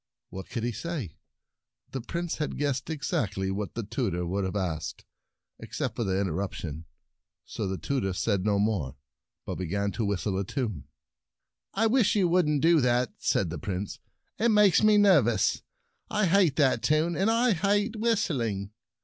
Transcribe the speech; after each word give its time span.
What 0.31 0.49
could 0.49 0.63
he 0.63 0.71
say? 0.71 1.11
The 1.91 2.01
Prince 2.01 2.37
had 2.37 2.57
guessed 2.57 2.89
exactly 2.89 3.51
what 3.51 3.75
the 3.75 3.83
tutor 3.83 4.25
would 4.25 4.43
have 4.45 4.55
asked, 4.55 5.05
except 5.59 5.95
for 5.95 6.03
the 6.03 6.19
interrup 6.19 6.53
tion. 6.53 6.85
So 7.45 7.67
the 7.67 7.77
tutor 7.77 8.11
said 8.13 8.43
no 8.43 8.57
more, 8.57 8.95
but 9.45 9.59
began 9.59 9.91
to 9.91 10.03
whistle 10.05 10.39
a 10.39 10.43
tune." 10.43 10.85
I 11.75 11.85
wish 11.85 12.15
you 12.15 12.27
wouldn't 12.27 12.63
do 12.63 12.81
that," 12.81 13.13
said 13.19 13.51
the 13.51 13.59
Prince. 13.59 13.99
"It 14.39 14.49
makes 14.49 14.81
me 14.81 14.97
nervous. 14.97 15.61
I 16.09 16.25
hate 16.25 16.55
that 16.55 16.81
tune, 16.81 17.15
and 17.15 17.29
I 17.29 17.53
hate 17.53 17.95
whistling." 17.95 18.71